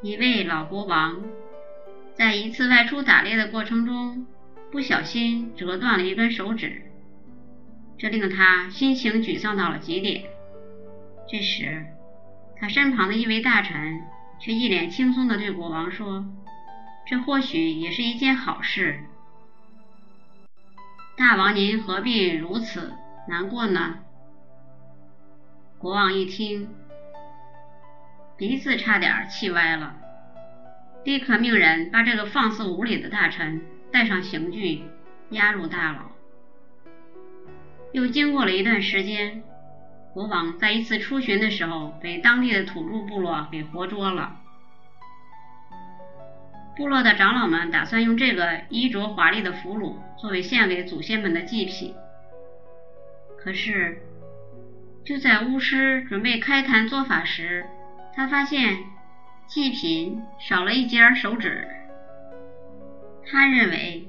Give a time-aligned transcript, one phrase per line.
[0.00, 1.24] 一位老国王
[2.14, 4.26] 在一次外出打猎的过程中，
[4.70, 6.82] 不小心折断了一根手指，
[7.98, 10.24] 这令他心情沮丧到了极点。
[11.28, 11.86] 这时，
[12.56, 14.00] 他身旁的一位大臣
[14.40, 16.24] 却一脸轻松地对国王说
[17.04, 19.00] ：“这或许也是一件好事。
[21.16, 22.92] 大王您何必如此
[23.26, 23.98] 难过呢？”
[25.80, 26.68] 国王一听，
[28.38, 29.96] 鼻子差点气歪了，
[31.02, 33.60] 立刻命人把这个放肆无礼的大臣
[33.92, 34.82] 带上刑具，
[35.30, 36.12] 押入大牢。
[37.90, 39.42] 又经过了一段时间，
[40.12, 44.36] 国王在一次出巡的时候，被当地的土著部落给活捉了。
[46.76, 51.92] 部落的长老们打算用这个衣着华丽的俘虏作为献给祖先们的祭品，
[53.36, 53.98] 可是。
[55.04, 57.64] 就在巫师准备开坛做法时，
[58.18, 58.78] 他发现
[59.46, 61.68] 祭品少了一截手指。
[63.24, 64.08] 他认为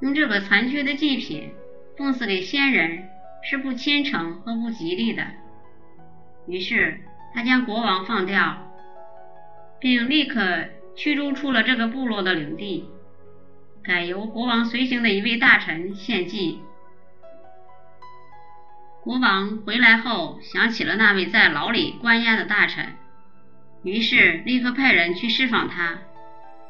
[0.00, 1.52] 用这个残缺的祭品
[1.96, 3.08] 奉祀给先人
[3.44, 5.22] 是不虔诚和不吉利的。
[6.48, 6.98] 于是
[7.32, 8.68] 他将国王放掉，
[9.78, 10.64] 并立刻
[10.96, 12.90] 驱逐出了这个部落的领地，
[13.84, 16.60] 改由国王随行的一位大臣献祭。
[19.04, 22.96] 国王回来后，想起了那位在牢里关押的大臣，
[23.86, 26.00] 于是立刻派人去释放他，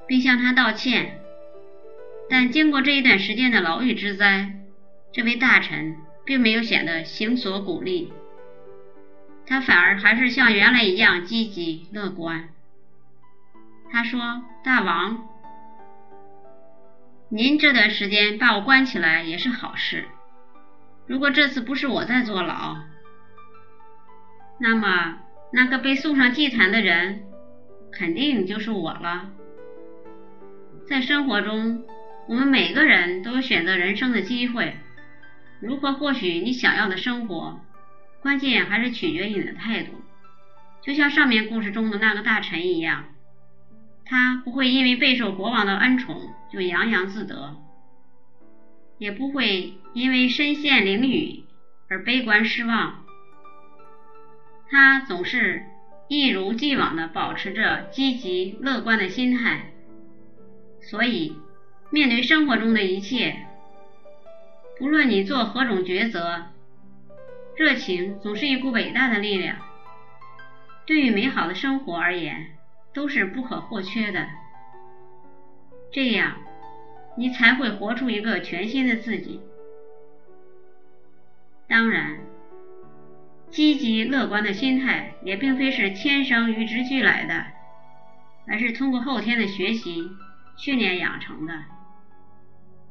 [0.06, 1.18] 并向他道歉。
[2.28, 4.52] 但经过这一段时间的牢狱之灾，
[5.12, 8.12] 这位大臣并没有显得形所鼓励，
[9.46, 12.50] 他反而还是像原来一样积极乐观。
[13.90, 15.26] 他说：“大王，
[17.30, 20.04] 您这段时间把我关起来也是好事。”
[21.08, 22.76] 如果这次不是我在坐牢，
[24.60, 25.20] 那么
[25.56, 27.22] 那个被送上祭坛的人
[27.90, 29.30] 肯定就是我了。
[30.86, 31.82] 在生活中，
[32.28, 34.76] 我们每个人都有选择人生的机会。
[35.60, 37.58] 如何获取你想要的生活，
[38.20, 39.92] 关键还是取决于你的态度。
[40.82, 43.06] 就像上面故事中的那个大臣一样，
[44.04, 47.56] 他不会因为备受国王的恩宠就洋洋自得。
[48.98, 51.44] 也不会因为身陷囹圄
[51.88, 53.05] 而悲观失望，
[54.68, 55.64] 他总是
[56.08, 59.72] 一如既往地保持着积极乐观的心态，
[60.80, 61.36] 所以
[61.90, 63.46] 面对生活中的一切，
[64.78, 66.46] 不论你做何种抉择，
[67.56, 69.56] 热情总是一股伟大的力量，
[70.86, 72.56] 对于美好的生活而言
[72.92, 74.26] 都是不可或缺的。
[75.92, 76.36] 这样。
[77.18, 79.40] 你才会活出一个全新的自己。
[81.66, 82.18] 当然，
[83.56, 87.46] 积极乐观的心态也并非是天生与之俱来的，
[88.46, 90.10] 而是通过后天的学习
[90.58, 91.54] 训练养成的。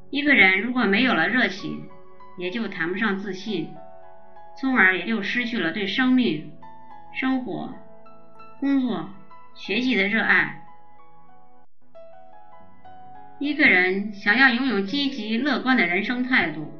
[0.09, 1.87] 一个人如果没有了热情，
[2.39, 3.69] 也就谈不上自信，
[4.59, 6.51] 从而也就失去了对生命、
[7.13, 7.71] 生活、
[8.59, 9.11] 工作、
[9.53, 10.63] 学习的热爱。
[13.37, 16.73] 一个人想要拥有积极乐观的人生态度，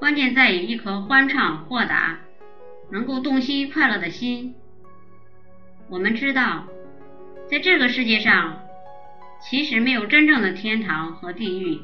[0.00, 2.20] 关键在于一颗欢畅豁达、
[2.90, 4.54] 能够洞悉快乐的心。
[5.88, 6.66] 我们知道，
[7.50, 8.60] 在这个世界上，
[9.40, 11.80] 其实没有真正的天堂和地狱，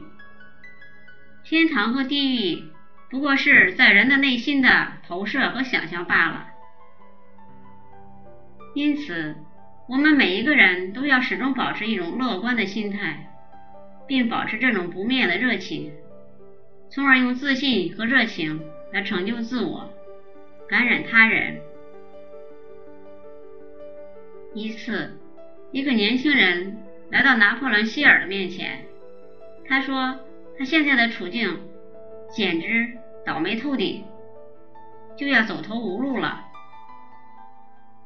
[1.44, 2.64] 天堂和地狱
[3.10, 6.46] 不过是在人的内心的投射和想象罢了。
[8.74, 9.36] 因此，
[9.88, 13.30] 我们每一个人都要始终保持一种乐观的心态。
[14.06, 15.90] 并保持这种不灭的热情，
[16.90, 18.60] 从而用自信和热情
[18.92, 19.93] 来成就自我，
[20.74, 21.60] 感染他人。
[24.54, 25.16] 一次，
[25.70, 26.78] 一个年轻人
[27.12, 28.84] 来到拿破仑·希尔的面前，
[29.68, 30.18] 他说
[30.58, 31.60] ：“他现在的处境
[32.28, 32.88] 简直
[33.24, 34.04] 倒霉透顶，
[35.16, 36.44] 就要走投无路了。”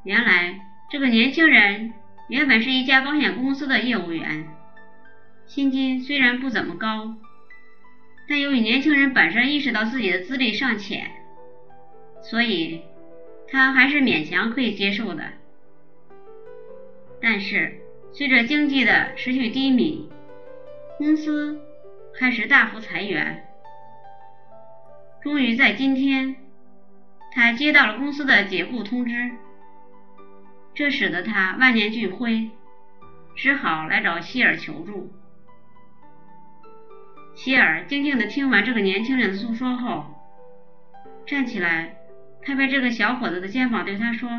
[0.05, 1.95] 原来，这个年轻人
[2.29, 4.47] 原本是一家保险公司的业务员。
[5.47, 7.15] 薪金虽然不怎么高，
[8.29, 11.11] 但由于年轻人本身意识到自己的资历尚浅，
[12.29, 12.83] 所以
[13.49, 15.25] 他还是勉强可以接受的。
[17.23, 17.81] 但是
[18.13, 20.11] 随着经济的持续低迷，
[20.99, 21.59] 公司
[22.15, 23.47] 开始大幅裁员。
[25.23, 26.37] 终于在今天，
[27.33, 29.31] 他接到了公司的解雇通知，
[30.75, 32.51] 这使得他万念俱灰，
[33.35, 35.11] 只好来找希尔求助。
[37.35, 40.05] 希尔静静地听完这个年轻人的诉说后，
[41.27, 41.98] 站起来，
[42.49, 44.31] 拍拍这个小伙子的肩膀，对他说：“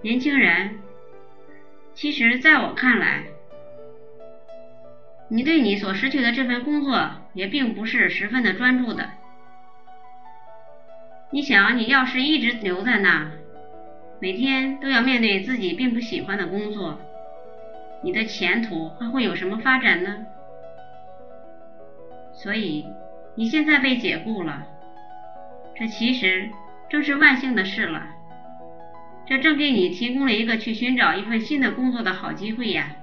[0.00, 0.78] 年轻人，
[1.92, 3.24] 其实，在我看来，
[5.28, 9.10] 你对你所失去的这份工作也并不是十分的专注的。
[11.28, 13.30] 你想，你要是一直留在那，
[14.18, 16.98] 每天都要面对自己并不喜欢的工作，
[18.00, 20.24] 你的前途还会有什么发展呢？
[22.32, 22.86] 所以，
[23.34, 24.66] 你现在被解雇了，
[25.74, 26.48] 这其实
[26.88, 28.06] 正是万幸的事了。
[29.26, 32.94] 这正给你提供了一个去寻找一份新的工作的好机会呀！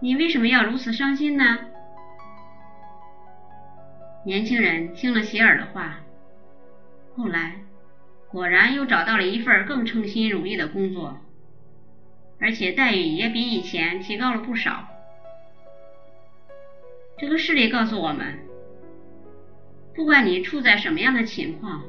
[0.00, 1.58] 你为什么要如此伤心呢？
[4.24, 6.00] 年轻人听了希尔的话，
[7.16, 7.54] 后来
[8.28, 11.16] 果然又找到了一份更称心如意的工作，
[12.40, 14.88] 而且待遇也比以前提高了不少。
[17.18, 18.40] 这个事例告诉我们，
[19.94, 21.84] 不管你处在什么样的情况。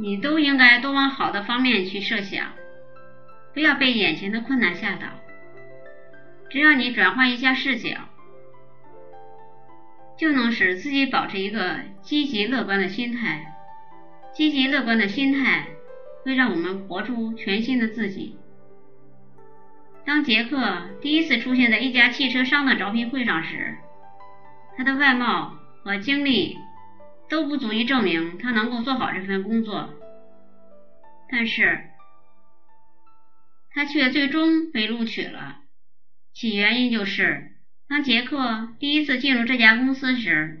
[0.00, 2.52] 你都应该多往好的方面去设想，
[3.52, 5.06] 不要被眼前的困难吓倒。
[6.48, 7.90] 只要你转换一下视角，
[10.16, 13.54] 就能使自己保持一个积极乐观的心态。
[14.32, 15.66] 积极乐观的心态
[16.24, 18.38] 会让我们活出全新的自己。
[20.06, 23.76] 当杰克第一次出现在一家汽车商的招聘会上时，
[24.78, 25.52] 他的外貌
[25.84, 26.56] 和经历。
[27.30, 29.88] 都不足以证明他能够做好这份工作，
[31.30, 31.80] 但是
[33.70, 35.58] 他却最终被录取了。
[36.34, 37.52] 其原因就是，
[37.88, 40.60] 当杰克第一次进入这家公司时，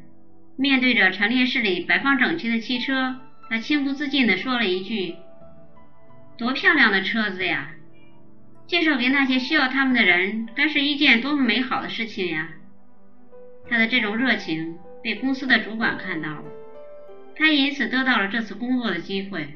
[0.56, 3.16] 面对着陈列室里摆放整齐的汽车，
[3.48, 5.16] 他情不自禁地说了一句
[6.38, 7.72] ：“多漂亮的车子呀！”
[8.68, 12.48] 介绍给那些需要他们的人，该是一件多么美好的事情呀！
[13.68, 16.44] 他的这种热情被公司的主管看到了。
[17.40, 19.54] 他因此得到了这次工作的机会，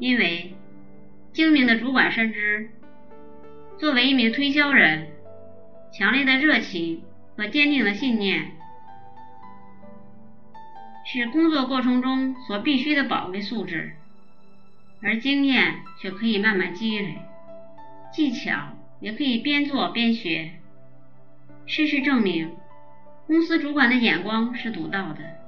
[0.00, 0.56] 因为
[1.32, 2.68] 精明的主管深知，
[3.78, 5.06] 作为一名推销人，
[5.92, 7.04] 强烈的热情
[7.36, 8.50] 和坚定的信念
[11.04, 13.92] 是工作过程中所必须的宝贵素质，
[15.00, 17.18] 而经验却可以慢慢积累，
[18.12, 20.50] 技巧也可以边做边学。
[21.66, 22.50] 事实证明，
[23.28, 25.45] 公司主管的眼光是独到的。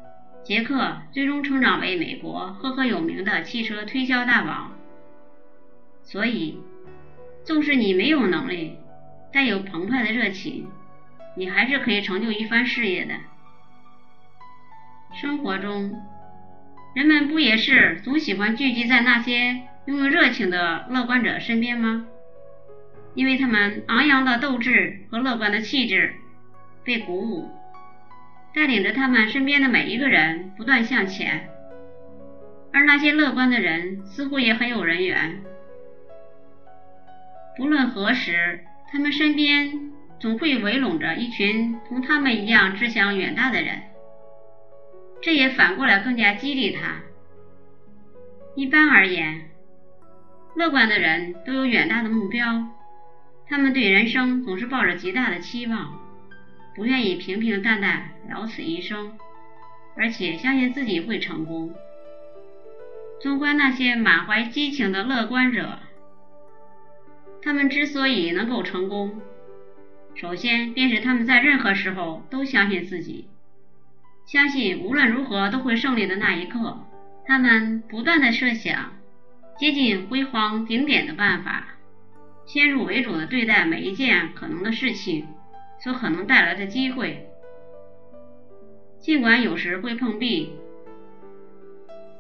[0.49, 4.73] 杰克最终成长为美国赫赫有名的汽车推销大王。
[6.03, 6.59] 所以，
[7.45, 8.79] 纵使你没有能力，
[9.31, 10.67] 带有澎湃的热情，
[11.37, 13.12] 你还是可以成就一番事业的。
[15.21, 15.95] 生活中，
[16.95, 22.06] 人们不也是总喜欢聚集在那些拥有热情的乐观者身边吗？
[23.12, 26.15] 因为他们昂扬的斗志和乐观的气质
[26.85, 27.50] 被鼓舞。
[28.55, 31.49] 带领着他们身边的每一个人不断向前，
[32.73, 35.43] 而那些乐观的人似乎也很有人缘。
[37.56, 38.61] 不论何时，
[38.91, 43.83] 他们身边总会围拢着一群同他们一样志向远大的人，
[45.21, 47.03] 这也反过来更加激励他。
[48.55, 49.50] 一般而言，
[50.56, 52.67] 乐观的人都有远大的目标，
[53.49, 56.07] 他们对人生总是抱着极大的期望。
[56.78, 59.19] 不愿意平平淡淡了此一生，
[59.96, 61.75] 而且相信自己会成功。
[63.20, 65.80] 纵观那些满怀激情的乐观者，
[67.42, 69.20] 他们之所以能够成功，
[70.14, 73.26] 首先便是他们在任何时候都相信自己，
[74.25, 76.78] 相信无论如何都会胜利的那一刻。
[77.26, 78.92] 他们不断的设想
[79.58, 81.70] 接近辉煌顶点的办法，
[82.47, 85.26] 先入为主的对待每一件可能的事情。
[85.80, 87.28] 所可能带来的机会，
[88.99, 90.52] 尽管有时会碰壁，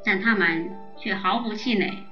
[0.04, 2.04] 但他们却毫不气馁，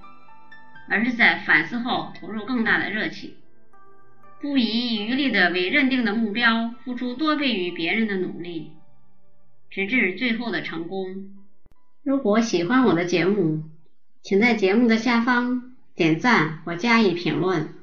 [0.91, 3.35] 而是在反思后投入更大的热情，
[4.41, 8.73] 不遗余力地为认定的目标付出多倍于别人的努力，
[9.71, 11.31] 直至最后的成功。
[12.03, 13.63] 如果喜欢我的节目，
[14.23, 17.76] 请在节目的下方点赞或加以评论。